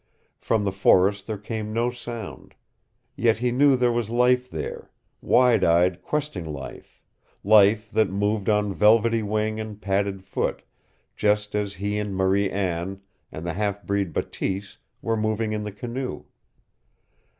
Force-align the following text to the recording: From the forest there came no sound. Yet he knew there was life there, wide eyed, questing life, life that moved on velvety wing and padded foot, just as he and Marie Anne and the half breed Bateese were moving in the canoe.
From 0.39 0.63
the 0.63 0.71
forest 0.71 1.27
there 1.27 1.37
came 1.37 1.71
no 1.71 1.91
sound. 1.91 2.55
Yet 3.15 3.37
he 3.37 3.51
knew 3.51 3.75
there 3.75 3.91
was 3.91 4.09
life 4.09 4.49
there, 4.49 4.89
wide 5.21 5.63
eyed, 5.63 6.01
questing 6.01 6.43
life, 6.43 7.03
life 7.43 7.91
that 7.91 8.09
moved 8.09 8.49
on 8.49 8.73
velvety 8.73 9.21
wing 9.21 9.59
and 9.59 9.79
padded 9.79 10.23
foot, 10.23 10.63
just 11.15 11.53
as 11.53 11.75
he 11.75 11.99
and 11.99 12.15
Marie 12.15 12.49
Anne 12.49 12.99
and 13.31 13.45
the 13.45 13.53
half 13.53 13.83
breed 13.83 14.11
Bateese 14.11 14.79
were 15.03 15.15
moving 15.15 15.53
in 15.53 15.65
the 15.65 15.71
canoe. 15.71 16.23